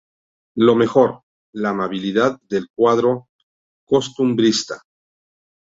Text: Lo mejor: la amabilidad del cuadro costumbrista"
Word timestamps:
Lo 0.55 0.73
mejor: 0.75 1.21
la 1.53 1.69
amabilidad 1.69 2.39
del 2.49 2.69
cuadro 2.73 3.27
costumbrista" 3.85 4.81